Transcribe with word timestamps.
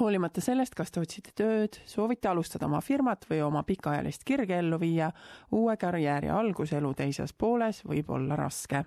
hoolimata 0.00 0.40
sellest, 0.40 0.74
kas 0.74 0.92
te 0.92 1.00
otsite 1.00 1.32
tööd, 1.36 1.78
soovite 1.86 2.28
alustada 2.28 2.66
oma 2.68 2.80
firmat 2.84 3.26
või 3.30 3.40
oma 3.44 3.62
pikaajalist 3.66 4.24
kirge 4.26 4.58
ellu 4.58 4.78
viia, 4.80 5.10
uue 5.52 5.76
karjääri 5.76 6.30
algus 6.30 6.72
elu 6.72 6.92
teises 6.94 7.32
pooles 7.32 7.82
võib 7.84 8.10
olla 8.10 8.36
raske. 8.36 8.84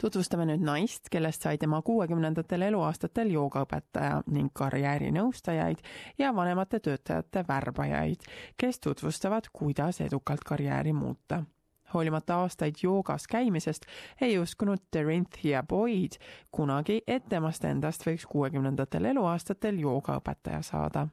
tutvustame 0.00 0.44
nüüd 0.46 0.60
naist, 0.60 1.08
kellest 1.10 1.42
sai 1.42 1.58
tema 1.58 1.82
kuuekümnendatel 1.82 2.62
eluaastatel 2.62 3.30
joogaõpetaja 3.30 4.22
ning 4.26 4.52
karjäärinõustajaid 4.52 5.78
ja 6.18 6.34
vanemate 6.34 6.80
töötajate 6.80 7.44
värbajaid, 7.48 8.26
kes 8.56 8.80
tutvustavad, 8.80 9.48
kuidas 9.52 10.00
edukalt 10.00 10.44
karjääri 10.44 10.92
muuta 10.92 11.44
hoolimata 11.94 12.40
aastaid 12.42 12.80
joogas 12.82 13.26
käimisest, 13.30 13.86
ei 14.20 14.38
uskunud 14.38 14.82
Terenthia 14.90 15.62
Boyd 15.62 16.18
kunagi, 16.50 17.00
et 17.06 17.28
temast 17.28 17.64
endast 17.64 18.06
võiks 18.06 18.26
kuuekümnendatel 18.30 19.12
eluaastatel 19.14 19.78
joogaõpetaja 19.80 20.62
saada. 20.62 21.08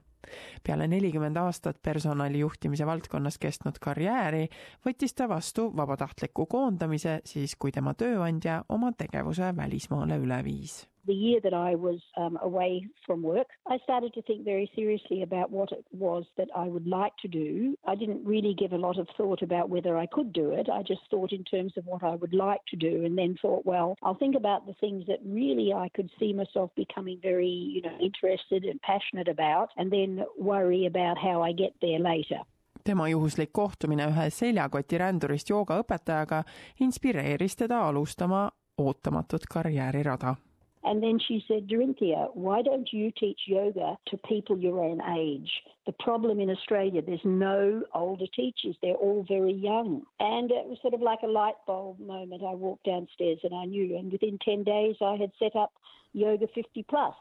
Peale 0.64 0.88
nelikümmend 0.88 1.38
aastat 1.42 1.80
personalijuhtimise 1.82 2.86
valdkonnas 2.86 3.40
kestnud 3.42 3.80
karjääri 3.82 4.44
võttis 4.86 5.18
ta 5.18 5.30
vastu 5.30 5.72
vabatahtliku 5.76 6.46
koondamise 6.46 7.20
siis, 7.26 7.56
kui 7.56 7.72
tema 7.72 7.94
tööandja 7.98 8.62
oma 8.70 8.94
tegevuse 8.98 9.56
välismaale 9.58 10.22
üle 10.22 10.44
viis 10.46 10.84
the 11.06 11.14
year 11.14 11.40
that 11.44 11.54
I 11.54 11.76
was 11.76 12.00
um, 12.18 12.38
away 12.42 12.88
from 13.06 13.22
work, 13.22 13.48
I 13.68 13.78
started 13.84 14.14
to 14.14 14.22
think 14.22 14.46
very 14.46 14.72
seriously 14.76 15.24
about 15.24 15.52
what 15.52 15.72
it 15.72 15.86
was 15.92 16.26
that 16.38 16.50
I 16.56 16.68
would 16.68 16.88
like 16.88 17.14
to 17.22 17.28
do. 17.28 17.76
I 17.86 17.96
didn't 17.96 18.26
really 18.26 18.54
give 18.58 18.74
a 18.74 18.78
lot 18.78 18.98
of 19.00 19.08
thought 19.18 19.42
about 19.42 19.70
whether 19.70 19.98
I 19.98 20.06
could 20.06 20.34
do 20.34 20.52
it. 20.52 20.70
I 20.70 20.84
just 20.84 21.02
thought 21.10 21.32
in 21.32 21.44
terms 21.44 21.74
of 21.78 21.86
what 21.86 22.04
I 22.04 22.16
would 22.16 22.34
like 22.34 22.62
to 22.70 22.76
do 22.76 23.06
and 23.06 23.18
then 23.18 23.38
thought, 23.42 23.66
well, 23.66 23.96
I'll 24.04 24.18
think 24.18 24.36
about 24.36 24.66
the 24.66 24.76
things 24.80 25.06
that 25.08 25.20
really 25.26 25.74
I 25.74 25.90
could 25.96 26.10
see 26.20 26.34
myself 26.34 26.72
becoming 26.76 27.20
very, 27.22 27.48
you 27.48 27.82
know, 27.82 27.98
interested 28.00 28.64
and 28.66 28.82
passionate 28.82 29.28
about 29.28 29.70
and 29.78 29.92
then 29.92 30.24
worry 30.38 30.86
about 30.86 31.18
how 31.18 31.42
I 31.42 31.52
get 31.54 31.74
there 31.82 32.00
later. 32.00 32.42
tema 32.84 33.08
juhuslik 33.08 33.50
kohtumine 33.54 34.06
ühe 34.10 34.30
seljakotirändurist 34.30 35.50
joogaõpetajaga 35.50 36.44
inspireeris 36.80 37.56
teda 37.56 37.88
alustama 37.88 38.50
ootamatut 38.78 39.46
karjäärirada 39.54 40.36
And 40.84 41.02
then 41.04 41.20
she 41.20 41.44
said, 41.48 41.68
Dorinthia, 41.68 42.30
why 42.34 42.62
don't 42.62 42.92
you 42.92 43.12
teach 43.12 43.42
yoga 43.46 43.98
to 44.08 44.18
people 44.18 44.58
your 44.58 44.84
own 44.84 45.00
age? 45.18 45.52
The 45.86 45.94
problem 45.94 46.40
in 46.40 46.50
Australia, 46.50 47.02
there's 47.02 47.20
no 47.24 47.84
older 47.94 48.26
teachers. 48.36 48.76
They're 48.82 48.94
all 48.96 49.24
very 49.28 49.54
young. 49.54 50.04
And 50.20 50.50
it 50.52 50.66
was 50.66 50.80
sort 50.82 50.94
of 50.94 51.02
like 51.02 51.20
a 51.24 51.28
light 51.28 51.56
bulb 51.68 52.00
moment. 52.00 52.44
I 52.44 52.54
walked 52.54 52.86
downstairs 52.86 53.40
and 53.44 53.54
I 53.54 53.66
knew. 53.66 53.96
And 53.98 54.12
within 54.12 54.40
10 54.44 54.64
days, 54.64 54.96
I 55.02 55.16
had 55.16 55.32
set 55.38 55.56
up 55.56 55.72
Yoga 56.14 56.48
50 56.54 56.84
Plus. 56.90 57.16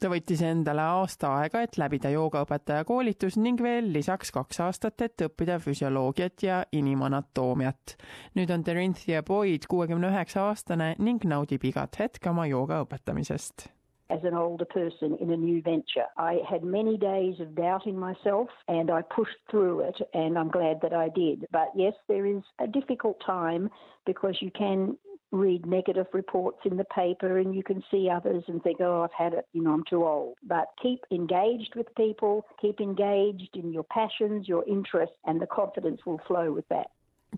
Ta 0.00 0.08
võttis 0.12 0.40
endale 0.46 0.84
aasta 0.96 1.34
aega, 1.40 1.64
et 1.64 1.76
läbida 1.80 2.10
joogaõpetaja 2.14 2.86
koolitus 2.88 3.36
ning 3.36 3.60
veel 3.62 3.90
lisaks 3.92 4.32
kaks 4.32 4.60
aastat, 4.66 5.00
et 5.04 5.26
õppida 5.26 5.58
füsioloogiat 5.60 6.46
ja 6.46 6.62
inimanatoomiat. 6.72 7.96
nüüd 8.34 8.50
on 8.54 8.64
Terenthia 8.64 9.22
Boyd 9.22 9.68
kuuekümne 9.68 10.08
üheksa 10.08 10.48
aastane 10.48 10.94
ning 10.98 11.24
naudib 11.24 11.64
igat 11.64 12.00
hetke 12.00 12.30
oma 12.30 12.46
jooga 12.46 12.80
õpetamisest 12.86 13.68
as 14.10 14.24
an 14.24 14.34
older 14.34 14.64
person 14.64 15.16
in 15.20 15.30
a 15.30 15.36
new 15.36 15.62
venture. 15.62 16.06
I 16.16 16.40
had 16.48 16.64
many 16.64 16.96
days 16.96 17.38
of 17.38 17.54
doubt 17.54 17.86
in 17.86 17.96
myself 17.96 18.48
and 18.66 18.90
I 18.90 19.02
pushed 19.02 19.38
through 19.50 19.82
it 19.82 19.96
and 20.14 20.36
I'm 20.36 20.50
glad 20.50 20.80
that 20.82 20.92
I 20.92 21.10
did. 21.10 21.46
But 21.52 21.68
yes, 21.76 21.94
there 22.08 22.26
is 22.26 22.42
a 22.58 22.66
difficult 22.66 23.22
time 23.24 23.70
because 24.06 24.38
you 24.40 24.50
can 24.50 24.96
read 25.32 25.66
negative 25.66 26.06
reports 26.12 26.58
in 26.64 26.76
the 26.76 26.84
paper 26.84 27.38
and 27.38 27.54
you 27.54 27.62
can 27.62 27.82
see 27.90 28.08
others 28.10 28.44
and 28.48 28.62
think, 28.62 28.80
oh, 28.80 29.02
I've 29.02 29.12
had 29.16 29.32
it, 29.34 29.46
you 29.52 29.62
know, 29.62 29.72
I'm 29.72 29.84
too 29.88 30.04
old. 30.04 30.36
But 30.42 30.66
keep 30.82 31.04
engaged 31.10 31.74
with 31.76 31.94
people, 31.94 32.44
keep 32.60 32.80
engaged 32.80 33.50
in 33.54 33.72
your 33.72 33.84
passions, 33.84 34.48
your 34.48 34.64
interests, 34.66 35.16
and 35.24 35.40
the 35.40 35.46
confidence 35.46 36.00
will 36.04 36.20
flow 36.26 36.52
with 36.52 36.68
that. 36.68 36.88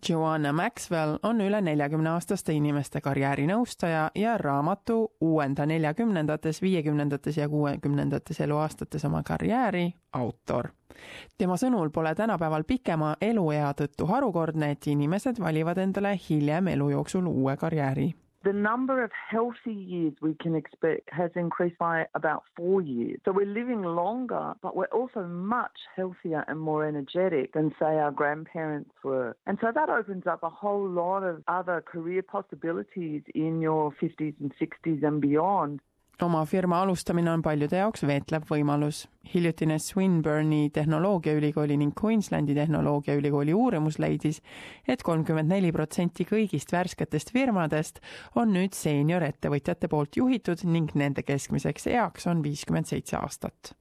Joanna 0.09 0.53
Maxwell 0.53 1.19
on 1.23 1.41
üle 1.41 1.61
neljakümne 1.61 2.11
aastaste 2.11 2.53
inimeste 2.53 3.01
karjäärinõustaja 3.01 4.11
ja 4.15 4.37
raamatu 4.39 5.13
Uuenda 5.21 5.67
neljakümnendates, 5.67 6.63
viiekümnendates 6.63 7.37
ja 7.37 7.49
kuuekümnendates 7.49 8.41
eluaastates 8.41 9.05
oma 9.05 9.23
karjääri 9.23 9.93
autor. 10.13 10.69
tema 11.39 11.57
sõnul 11.57 11.91
pole 11.91 12.15
tänapäeval 12.15 12.65
pikema 12.65 13.17
eluea 13.21 13.73
tõttu 13.73 14.07
harukordne, 14.07 14.71
et 14.71 14.87
inimesed 14.87 15.41
valivad 15.41 15.79
endale 15.79 16.19
hiljem 16.29 16.69
elu 16.69 16.91
jooksul 16.91 17.27
uue 17.27 17.57
karjääri 17.57 18.13
The 18.45 18.53
number 18.53 19.05
of 19.05 19.11
healthy 19.31 19.73
years 19.73 20.15
we 20.21 20.35
can 20.35 20.57
expect 20.57 21.09
has 21.13 21.31
increased 21.37 21.79
by 21.79 22.07
about 22.15 22.43
four 22.57 22.81
years. 22.81 23.21
So 23.25 23.31
we're 23.31 23.47
living 23.47 23.83
longer, 23.83 24.55
but 24.61 24.75
we're 24.75 24.87
also 24.87 25.23
much 25.29 25.79
healthier 25.95 26.45
and 26.49 26.59
more 26.59 26.85
energetic 26.85 27.53
than, 27.53 27.73
say, 27.79 27.99
our 27.99 28.11
grandparents 28.11 28.91
were. 29.05 29.37
And 29.47 29.59
so 29.61 29.71
that 29.73 29.89
opens 29.89 30.27
up 30.27 30.43
a 30.43 30.51
whole 30.51 30.89
lot 30.89 31.23
of 31.23 31.45
other 31.47 31.81
career 31.83 32.23
possibilities 32.23 33.23
in 33.33 33.61
your 33.61 33.93
50s 34.03 34.35
and 34.41 34.53
60s 34.61 35.05
and 35.05 35.21
beyond. 35.21 35.81
Oma 36.23 36.45
firma 36.45 36.83
alustamine 36.83 37.31
on 37.31 37.43
paljude 37.43 37.77
jaoks 37.77 38.07
veetlev 38.07 38.45
võimalus. 38.51 39.09
hiljutine 39.35 39.79
Swinburne'i 39.79 40.71
tehnoloogiaülikooli 40.71 41.77
ning 41.77 41.93
Queenslandi 42.05 42.55
tehnoloogiaülikooli 42.55 43.55
uurimus 43.55 43.99
leidis 43.99 44.39
et, 44.39 44.93
et 44.93 45.03
kolmkümmend 45.03 45.49
neli 45.49 45.73
protsenti 45.73 46.27
kõigist 46.29 46.73
värsketest 46.73 47.33
firmadest 47.33 48.01
on 48.35 48.53
nüüd 48.53 48.75
seeniorettevõtjate 48.75 49.89
poolt 49.89 50.17
juhitud 50.17 50.65
ning 50.65 50.93
nende 50.95 51.23
keskmiseks 51.23 51.87
eaks 51.87 52.27
on 52.27 52.43
viiskümmend 52.43 52.87
seitse 52.87 53.17
aastat. 53.17 53.75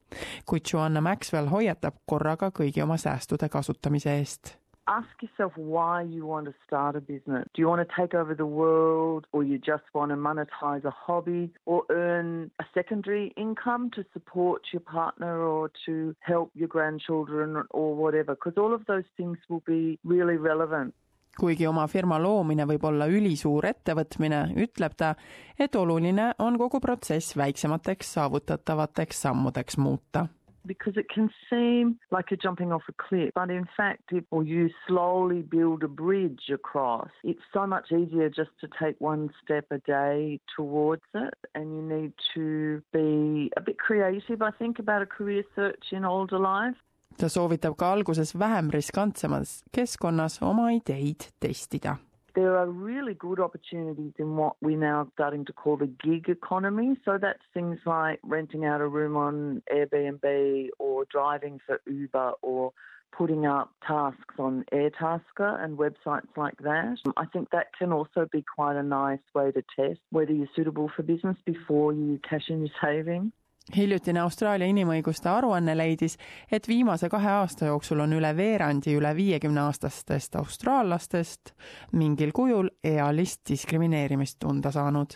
kuid 0.45 0.65
Joanna 0.73 1.01
Maxwell 1.01 1.49
hoiatab 1.49 1.95
korraga 2.05 2.51
kõigi 2.51 2.83
oma 2.83 2.97
säästude 2.97 3.49
kasutamise 3.49 4.17
eest 4.17 4.60
ask 4.87 5.07
yourself 5.21 5.53
why 5.55 6.01
you 6.01 6.25
want 6.25 6.45
to 6.45 6.53
start 6.65 6.95
a 6.95 7.01
business. 7.01 7.47
Do 7.53 7.61
you 7.61 7.67
want 7.67 7.87
to 7.87 7.95
take 7.99 8.13
over 8.13 8.33
the 8.35 8.45
world, 8.45 9.27
or 9.31 9.43
you 9.43 9.57
just 9.57 9.83
want 9.93 10.11
to 10.11 10.17
monetize 10.17 10.83
a 10.85 10.91
hobby, 10.91 11.51
or 11.65 11.83
earn 11.89 12.51
a 12.59 12.65
secondary 12.73 13.33
income 13.37 13.91
to 13.95 14.03
support 14.13 14.61
your 14.73 14.81
partner 14.81 15.43
or 15.43 15.71
to 15.85 16.15
help 16.19 16.51
your 16.53 16.67
grandchildren 16.67 17.63
or 17.69 17.95
whatever? 17.95 18.35
Because 18.35 18.57
all 18.57 18.73
of 18.73 18.85
those 18.85 19.05
things 19.17 19.37
will 19.49 19.63
be 19.65 19.99
really 20.03 20.37
relevant. 20.37 20.93
kuigi 21.39 21.67
oma 21.67 21.87
firma 21.87 22.17
loomine 22.19 22.65
võib 22.67 22.83
olla 22.85 23.07
ülisuur 23.07 23.65
ettevõtmine, 23.69 24.41
ütleb 24.59 24.97
ta, 24.99 25.13
et 25.59 25.75
oluline 25.79 26.33
on 26.43 26.57
kogu 26.59 26.81
protsess 26.83 27.37
väiksemateks 27.39 28.13
saavutatavateks 28.17 29.21
sammudeks 29.25 29.79
muuta 29.79 30.27
because 30.65 30.93
it 30.97 31.09
can 31.09 31.29
seem 31.49 31.99
like 32.11 32.31
you're 32.31 32.37
jumping 32.37 32.71
off 32.71 32.83
a 32.87 32.93
cliff, 32.93 33.31
but 33.35 33.49
in 33.49 33.67
fact, 33.75 34.03
if 34.11 34.23
you 34.31 34.69
slowly 34.87 35.41
build 35.41 35.83
a 35.83 35.87
bridge 35.87 36.49
across, 36.53 37.09
it's 37.23 37.41
so 37.53 37.65
much 37.67 37.91
easier 37.91 38.29
just 38.29 38.51
to 38.61 38.67
take 38.81 38.95
one 38.99 39.29
step 39.43 39.65
a 39.71 39.79
day 39.79 40.39
towards 40.55 41.03
it. 41.13 41.33
And 41.55 41.75
you 41.75 41.81
need 41.81 42.13
to 42.35 42.81
be 42.93 43.51
a 43.57 43.61
bit 43.61 43.77
creative, 43.77 44.41
I 44.41 44.51
think, 44.51 44.79
about 44.79 45.01
a 45.01 45.05
career 45.05 45.43
search 45.55 45.85
in 45.91 46.05
older 46.05 46.39
life. 46.39 46.75
ta 47.17 47.27
soovitab 47.29 47.75
ka 47.77 47.91
alguses 47.91 48.31
vähem 48.39 48.69
riskantsemas 48.71 49.63
keskkonnas 49.75 50.39
oma 50.41 50.69
ideid 50.71 51.27
testida 51.43 51.97
there 52.35 52.57
are 52.57 52.67
really 52.67 53.13
good 53.13 53.39
opportunities 53.39 54.13
in 54.17 54.35
what 54.35 54.55
we're 54.61 54.77
now 54.77 55.07
starting 55.13 55.45
to 55.45 55.53
call 55.53 55.77
the 55.77 55.87
gig 55.87 56.29
economy. 56.29 56.97
So 57.05 57.17
that's 57.21 57.41
things 57.53 57.79
like 57.85 58.19
renting 58.23 58.65
out 58.65 58.81
a 58.81 58.87
room 58.87 59.15
on 59.15 59.61
Airbnb 59.73 60.69
or 60.79 61.05
driving 61.05 61.59
for 61.65 61.79
Uber 61.85 62.33
or 62.41 62.73
putting 63.11 63.45
up 63.45 63.71
tasks 63.85 64.35
on 64.39 64.63
Airtasker 64.73 65.63
and 65.63 65.77
websites 65.77 66.27
like 66.37 66.57
that. 66.59 66.97
I 67.17 67.25
think 67.25 67.49
that 67.51 67.67
can 67.77 67.91
also 67.91 68.27
be 68.31 68.43
quite 68.55 68.77
a 68.77 68.83
nice 68.83 69.19
way 69.35 69.51
to 69.51 69.63
test 69.75 69.99
whether 70.11 70.31
you're 70.31 70.47
suitable 70.55 70.89
for 70.95 71.03
business 71.03 71.37
before 71.45 71.93
you 71.93 72.19
cash 72.27 72.49
in 72.49 72.59
your 72.59 72.75
savings. 72.81 73.33
Hiljutine 73.75 74.19
Austraalia 74.19 74.67
inimõiguste 74.67 75.29
aruanne 75.29 75.75
leidis, 75.77 76.17
et 76.51 76.67
viimase 76.67 77.09
kahe 77.09 77.29
aasta 77.29 77.69
jooksul 77.69 77.99
on 78.03 78.13
üle 78.17 78.33
veerandi 78.37 78.95
üle 78.97 79.13
viiekümne 79.15 79.61
aastastest 79.61 80.35
austraallastest 80.35 81.53
mingil 81.91 82.31
kujul 82.31 82.69
ealist 82.83 83.41
diskrimineerimist 83.49 84.39
tunda 84.39 84.71
saanud. 84.71 85.13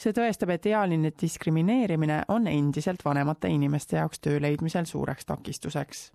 see 0.00 0.12
tõestab, 0.16 0.50
et 0.50 0.66
ealine 0.66 1.12
diskrimineerimine 1.20 2.22
on 2.28 2.46
endiselt 2.46 3.04
vanemate 3.04 3.48
inimeste 3.48 3.96
jaoks 3.96 4.20
töö 4.20 4.40
leidmisel 4.40 4.84
suureks 4.84 5.26
takistuseks 5.26 6.10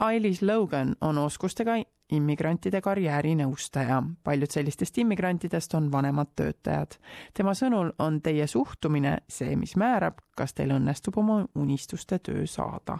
Ailis 0.00 0.42
Logan 0.42 0.96
on 1.00 1.18
oskustega 1.18 1.76
immigrantide 2.12 2.80
karjäärinõustaja. 2.80 4.02
paljud 4.24 4.50
sellistest 4.50 4.98
immigrantidest 4.98 5.74
on 5.74 5.92
vanemad 5.92 6.26
töötajad. 6.36 6.98
tema 7.34 7.54
sõnul 7.54 7.92
on 7.98 8.20
teie 8.22 8.46
suhtumine 8.46 9.18
see, 9.28 9.56
mis 9.56 9.76
määrab, 9.76 10.14
kas 10.36 10.54
teil 10.54 10.70
õnnestub 10.70 11.18
oma 11.18 11.46
unistuste 11.54 12.18
töö 12.18 12.46
saada 12.46 12.98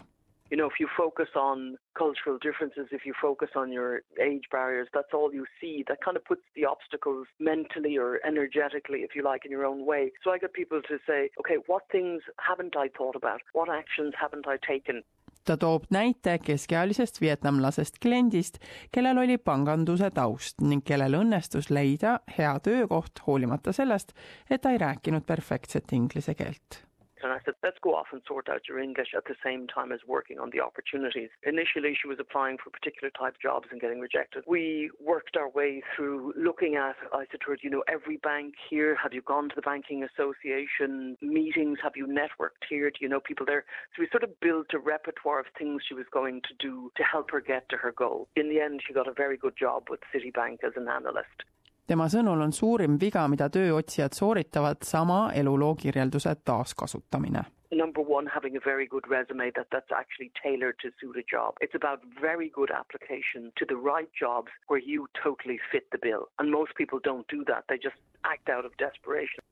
You 0.53 0.57
know, 0.57 0.67
if 0.67 0.79
you 0.79 0.87
focus 0.95 1.29
on 1.35 1.77
cultural 1.97 2.37
differences, 2.37 2.85
if 2.91 3.07
you 3.07 3.13
focus 3.19 3.49
on 3.55 3.71
your 3.71 4.03
age 4.21 4.43
barriers, 4.51 4.87
that's 4.93 5.11
all 5.11 5.33
you 5.33 5.45
see. 5.59 5.83
That 5.87 5.97
kind 6.05 6.15
of 6.15 6.23
puts 6.25 6.43
the 6.55 6.65
obstacles 6.65 7.25
mentally 7.39 7.97
or 7.97 8.19
energetically, 8.23 8.99
if 8.99 9.15
you 9.15 9.23
like, 9.23 9.45
in 9.45 9.51
your 9.51 9.65
own 9.65 9.83
way. 9.83 10.11
So 10.23 10.29
I 10.29 10.37
get 10.37 10.53
people 10.53 10.79
to 10.89 10.99
say, 11.07 11.31
okay, 11.39 11.57
what 11.65 11.89
things 11.91 12.21
haven't 12.37 12.77
I 12.77 12.89
thought 12.95 13.15
about? 13.15 13.41
What 13.53 13.67
actions 13.67 14.13
haven't 14.21 14.47
I 14.47 14.57
taken? 14.57 15.01
Ta 15.45 15.57
toob 15.57 15.89
näite 15.89 16.37
keskealisest 16.43 17.21
vietnamlasest 17.21 17.99
kliendist, 18.01 18.59
kellel 18.91 19.17
oli 19.17 19.37
panganduse 19.37 20.11
taust 20.11 20.61
ning 20.61 20.85
kellel 20.85 21.19
õnnestus 21.19 21.69
leida 21.69 22.19
hea 22.37 22.55
töökoht 22.63 23.23
hoolimata 23.27 23.73
sellest, 23.73 24.13
et 24.49 24.61
ta 24.61 24.71
ei 24.71 24.81
rääkinud 24.81 25.25
perfektset 25.27 25.93
inglise 25.93 26.35
keelt 26.35 26.83
And 27.23 27.31
I 27.31 27.39
said, 27.45 27.55
let's 27.63 27.77
go 27.81 27.95
off 27.95 28.07
and 28.11 28.21
sort 28.27 28.49
out 28.49 28.67
your 28.67 28.79
English 28.79 29.09
at 29.15 29.25
the 29.25 29.35
same 29.43 29.67
time 29.67 29.91
as 29.91 29.99
working 30.07 30.39
on 30.39 30.49
the 30.51 30.59
opportunities. 30.59 31.29
Initially, 31.43 31.97
she 31.99 32.07
was 32.07 32.17
applying 32.19 32.57
for 32.57 32.69
particular 32.69 33.09
type 33.17 33.35
jobs 33.41 33.67
and 33.71 33.79
getting 33.79 33.99
rejected. 33.99 34.43
We 34.47 34.91
worked 34.99 35.37
our 35.37 35.49
way 35.49 35.81
through 35.95 36.33
looking 36.37 36.75
at, 36.75 36.95
I 37.13 37.25
said 37.31 37.41
to 37.41 37.51
her, 37.51 37.57
you 37.61 37.69
know, 37.69 37.83
every 37.87 38.17
bank 38.17 38.55
here, 38.69 38.95
have 39.01 39.13
you 39.13 39.21
gone 39.21 39.49
to 39.49 39.55
the 39.55 39.61
Banking 39.61 40.03
Association 40.03 41.17
meetings? 41.21 41.79
Have 41.81 41.93
you 41.95 42.07
networked 42.07 42.67
here? 42.69 42.89
Do 42.89 42.97
you 42.99 43.09
know 43.09 43.19
people 43.19 43.45
there? 43.45 43.65
So 43.95 44.01
we 44.01 44.07
sort 44.11 44.23
of 44.23 44.39
built 44.39 44.67
a 44.73 44.79
repertoire 44.79 45.39
of 45.39 45.45
things 45.57 45.81
she 45.87 45.93
was 45.93 46.05
going 46.11 46.41
to 46.41 46.53
do 46.59 46.91
to 46.97 47.03
help 47.03 47.31
her 47.31 47.41
get 47.41 47.69
to 47.69 47.77
her 47.77 47.91
goal. 47.91 48.27
In 48.35 48.49
the 48.49 48.59
end, 48.59 48.81
she 48.85 48.93
got 48.93 49.07
a 49.07 49.13
very 49.13 49.37
good 49.37 49.55
job 49.57 49.83
with 49.89 50.01
Citibank 50.13 50.63
as 50.63 50.73
an 50.75 50.87
analyst. 50.87 51.43
Tema 51.87 52.07
sõnul 52.09 52.41
on 52.45 52.53
suurim 52.53 52.97
viga, 52.99 53.27
mida 53.27 53.49
tööotsijad 53.49 54.15
sooritavad, 54.17 54.83
sama 54.83 55.31
eluloo 55.35 55.75
kirjelduse 55.75 56.35
taaskasutamine. 56.45 57.43
Number 57.73 58.03
one, 58.05 58.29
having 58.29 58.55
a 58.55 58.61
very 58.65 58.87
good 58.87 59.05
resume 59.09 59.51
that, 59.55 59.67
that's 59.71 59.91
actually 59.91 60.31
tailored 60.43 60.77
to 60.83 60.89
suit 60.99 61.17
a 61.17 61.25
job. 61.35 61.57
It's 61.59 61.73
about 61.73 61.99
very 62.21 62.49
good 62.49 62.69
application 62.69 63.51
to 63.57 63.65
the 63.65 63.79
right 63.91 64.11
jobs 64.13 64.51
where 64.69 64.83
you 64.91 65.07
totally 65.23 65.57
fit 65.71 65.89
the 65.89 65.97
bill. 65.97 66.29
And 66.37 66.51
most 66.51 66.75
people 66.77 66.99
don't 67.03 67.27
do 67.27 67.43
that. 67.45 67.63
They 67.67 67.79
just 67.81 67.97
act 68.23 68.49
out 68.49 68.65
of 68.65 68.71
desperation 68.77 69.43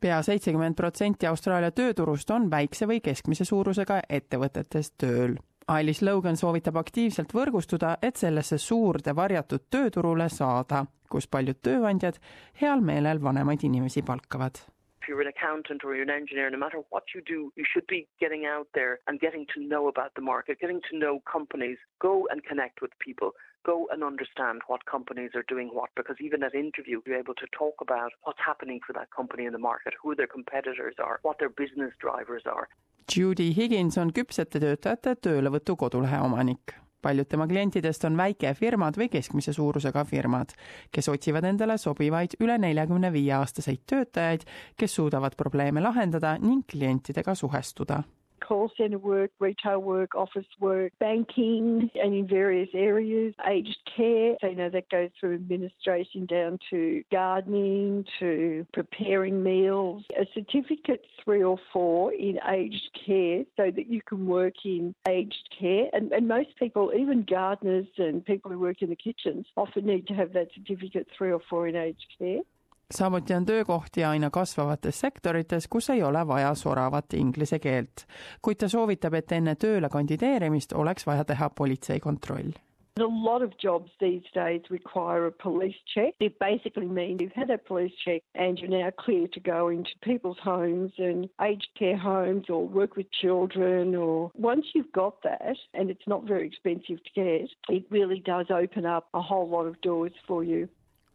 pea 0.00 0.22
seitsekümmend 0.24 0.74
protsenti 0.76 1.26
Austraalia 1.28 1.74
tööturust 1.76 2.30
on 2.32 2.46
väikse 2.50 2.86
või 2.88 3.02
keskmise 3.04 3.44
suurusega 3.44 3.98
ettevõtetes 4.08 4.94
tööl 4.96 5.34
Ailis 5.70 6.02
Logan 6.02 6.36
soovitab 6.36 6.76
aktiivselt 6.80 7.34
võrgustuda, 7.34 7.96
et 8.02 8.16
sellesse 8.16 8.58
suurde 8.58 9.14
varjatud 9.16 9.68
tööturule 9.70 10.26
saada, 10.28 10.84
kus 11.12 11.26
paljud 11.26 11.58
tööandjad 11.66 12.20
heal 12.60 12.80
meelel 12.80 13.22
vanemaid 13.22 13.66
inimesi 13.66 14.02
palkavad. 14.06 14.62
If 15.02 15.08
you're 15.08 15.22
an 15.22 15.32
accountant 15.32 15.82
or 15.82 15.94
you're 15.94 16.04
an 16.04 16.10
engineer, 16.10 16.50
no 16.50 16.58
matter 16.58 16.80
what 16.90 17.04
you 17.14 17.22
do, 17.26 17.50
you 17.56 17.64
should 17.64 17.86
be 17.86 18.06
getting 18.20 18.44
out 18.44 18.68
there 18.74 18.98
and 19.06 19.18
getting 19.18 19.46
to 19.54 19.60
know 19.60 19.88
about 19.88 20.12
the 20.14 20.20
market, 20.20 20.60
getting 20.60 20.82
to 20.90 20.98
know 20.98 21.20
companies. 21.32 21.78
Go 21.98 22.28
and 22.30 22.44
connect 22.44 22.82
with 22.82 22.92
people. 22.98 23.30
Go 23.64 23.88
and 23.90 24.04
understand 24.04 24.60
what 24.66 24.84
companies 24.84 25.30
are 25.34 25.44
doing 25.48 25.70
what, 25.72 25.88
because 25.96 26.16
even 26.20 26.42
at 26.42 26.54
interview, 26.54 27.00
you're 27.06 27.18
able 27.18 27.34
to 27.34 27.48
talk 27.56 27.80
about 27.80 28.12
what's 28.24 28.44
happening 28.44 28.80
for 28.86 28.92
that 28.92 29.10
company 29.10 29.46
in 29.46 29.52
the 29.52 29.58
market, 29.70 29.94
who 30.02 30.14
their 30.14 30.26
competitors 30.26 30.96
are, 30.98 31.18
what 31.22 31.38
their 31.38 31.50
business 31.62 31.92
drivers 31.98 32.44
are. 32.44 32.68
Judy 33.08 33.52
Higgins 33.56 33.98
on 33.98 34.12
küpsete 34.12 34.60
töötajate 34.60 35.16
töölevõtu 35.26 35.74
kodulehe 35.80 36.20
omanik. 36.20 36.76
Paljud 37.02 37.28
tema 37.28 37.46
klientidest 37.48 38.04
on 38.04 38.16
väikefirmad 38.16 38.98
või 39.00 39.08
keskmise 39.12 39.52
suurusega 39.56 40.04
firmad, 40.04 40.54
kes 40.92 41.08
otsivad 41.08 41.48
endale 41.48 41.78
sobivaid 41.78 42.38
üle 42.40 42.58
neljakümne 42.58 43.12
viie 43.12 43.34
aastaseid 43.38 43.84
töötajaid, 43.86 44.46
kes 44.76 44.94
suudavad 45.00 45.36
probleeme 45.36 45.80
lahendada 45.80 46.36
ning 46.38 46.66
klientidega 46.70 47.34
suhestuda 47.34 48.02
call 48.50 48.68
centre 48.76 48.98
work, 48.98 49.30
retail 49.38 49.78
work, 49.78 50.16
office 50.16 50.44
work, 50.58 50.92
banking, 50.98 51.88
and 51.94 52.12
in 52.12 52.26
various 52.26 52.68
areas, 52.74 53.32
aged 53.48 53.78
care. 53.96 54.34
So, 54.40 54.48
you 54.48 54.56
know, 54.56 54.70
that 54.70 54.90
goes 54.90 55.10
through 55.20 55.34
administration 55.34 56.26
down 56.26 56.58
to 56.70 57.04
gardening, 57.12 58.04
to 58.18 58.66
preparing 58.72 59.40
meals. 59.44 60.02
A 60.20 60.26
certificate 60.34 61.04
three 61.24 61.44
or 61.44 61.58
four 61.72 62.12
in 62.12 62.40
aged 62.50 62.90
care 63.06 63.44
so 63.56 63.70
that 63.70 63.86
you 63.88 64.00
can 64.04 64.26
work 64.26 64.54
in 64.64 64.96
aged 65.08 65.48
care. 65.56 65.86
And, 65.92 66.10
and 66.10 66.26
most 66.26 66.48
people, 66.58 66.90
even 66.92 67.24
gardeners 67.30 67.86
and 67.98 68.24
people 68.24 68.50
who 68.50 68.58
work 68.58 68.82
in 68.82 68.90
the 68.90 68.96
kitchens, 68.96 69.46
often 69.56 69.86
need 69.86 70.08
to 70.08 70.14
have 70.14 70.32
that 70.32 70.48
certificate 70.56 71.06
three 71.16 71.30
or 71.30 71.40
four 71.48 71.68
in 71.68 71.76
aged 71.76 72.06
care. 72.18 72.40
Samuti 72.90 73.34
on 73.34 73.46
töökohti 73.46 74.04
aina 74.04 74.30
kasvavates 74.30 75.00
sektorites, 75.00 75.68
kus 75.68 75.90
ei 75.90 76.02
ole 76.02 76.26
vaja 76.26 76.54
soravat 76.54 77.14
inglise 77.14 77.58
keelt, 77.58 78.06
kuid 78.42 78.56
ta 78.60 78.68
soovitab, 78.68 79.14
et 79.14 79.32
enne 79.32 79.54
tööle 79.54 79.88
kandideerimist 79.88 80.72
oleks 80.72 81.06
vaja 81.06 81.24
teha 81.24 81.50
politseikontroll. 81.50 82.52
A 82.98 83.04
lot 83.04 83.40
of 83.40 83.56
jobs 83.56 83.90
these 83.98 84.24
days 84.34 84.60
require 84.68 85.24
a 85.26 85.32
police 85.32 85.76
check. 85.94 86.12
It 86.20 86.38
basically 86.38 86.86
means 86.86 87.22
you've 87.22 87.32
had 87.32 87.48
a 87.48 87.56
police 87.56 87.92
check 88.04 88.22
and 88.34 88.58
you're 88.58 88.68
now 88.68 88.90
clear 88.90 89.26
to 89.28 89.40
go 89.40 89.68
into 89.68 89.90
people's 90.02 90.36
homes 90.42 90.92
and 90.98 91.28
aged 91.40 91.68
care 91.78 91.96
homes 91.96 92.50
or 92.50 92.66
work 92.66 92.96
with 92.96 93.10
children. 93.12 93.94
Or 93.94 94.30
once 94.34 94.66
you've 94.74 94.92
got 94.92 95.22
that, 95.22 95.56
and 95.72 95.88
it's 95.88 96.06
not 96.06 96.24
very 96.24 96.46
expensive 96.46 97.02
to 97.02 97.10
get, 97.14 97.48
it 97.70 97.84
really 97.90 98.20
does 98.20 98.46
open 98.50 98.84
up 98.84 99.08
a 99.14 99.22
whole 99.22 99.48
lot 99.48 99.66
of 99.66 99.80
doors 99.80 100.12
for 100.26 100.44
you. 100.44 100.68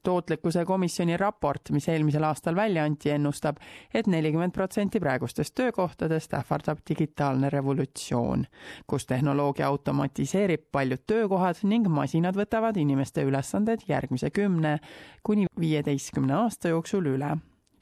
Tootlikkuse 0.06 0.66
komisjoni 0.66 1.18
raport, 1.18 1.74
mis 1.76 1.90
eelmisel 1.90 2.24
aastal 2.24 2.56
välja 2.56 2.86
anti, 2.86 3.12
ennustab 3.16 3.58
et, 3.58 4.06
et 4.06 4.08
nelikümmend 4.12 4.54
protsenti 4.54 5.00
praegustest 5.00 5.56
töökohtadest 5.56 6.34
ähvardab 6.34 6.84
digitaalne 6.90 7.50
revolutsioon, 7.50 8.46
kus 8.88 9.06
tehnoloogia 9.06 9.68
automatiseerib 9.68 10.68
paljud 10.72 11.04
töökohad 11.08 11.64
ning 11.64 11.90
masinad 11.90 12.38
võtavad 12.38 12.78
inimeste 12.78 13.24
ülesanded 13.26 13.88
järgmise 13.88 14.30
kümne 14.30 14.78
kuni 15.24 15.48
viieteistkümne 15.60 16.34
aasta 16.34 16.74
jooksul 16.74 17.14
üle. 17.16 17.36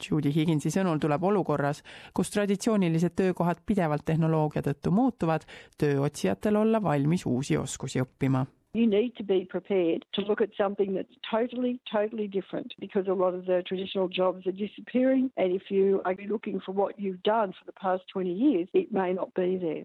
Judy 0.04 0.34
Higginsi 0.36 0.72
sõnul 0.74 1.00
tuleb 1.00 1.24
olukorras, 1.24 1.84
kus 2.14 2.31
traditsioonilised 2.34 3.16
töökohad 3.16 3.62
pidevalt 3.66 4.04
tehnoloogia 4.06 4.64
tõttu 4.66 4.92
muutuvad, 4.92 5.46
tööotsijatel 5.80 6.60
olla 6.60 6.84
valmis 6.84 7.25
uusi 7.30 7.58
oskusi 7.58 8.04
õppima 8.04 8.44
You 8.74 8.88
need 8.88 9.16
to 9.18 9.24
be 9.24 9.46
prepared 9.46 10.04
to 10.16 10.22
look 10.22 10.42
at 10.42 10.50
something 10.58 10.96
that's 10.96 11.14
totally, 11.30 11.80
totally 11.92 12.28
different 12.28 12.74
because 12.80 13.08
a 13.08 13.14
lot 13.14 13.36
of 13.36 13.46
the 13.46 13.62
traditional 13.68 14.08
jobs 14.08 14.48
are 14.48 14.52
disappearing. 14.52 15.30
And 15.38 15.54
if 15.54 15.70
you 15.70 16.02
are 16.06 16.16
looking 16.28 16.60
for 16.60 16.72
what 16.72 17.00
you've 17.00 17.22
done 17.22 17.52
for 17.52 17.66
the 17.68 17.74
past 17.74 18.02
20 18.12 18.34
years, 18.34 18.68
it 18.74 18.92
may 18.92 19.14
not 19.14 19.31
be 19.36 19.58
there. 19.58 19.84